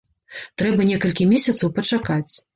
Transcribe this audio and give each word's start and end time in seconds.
Трэба 0.61 0.87
некалькі 0.93 1.29
месяцаў 1.35 1.73
пачакаць. 1.79 2.33